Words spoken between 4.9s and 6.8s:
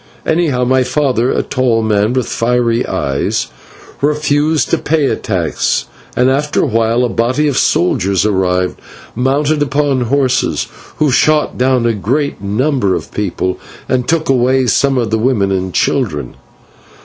a tax, and, after a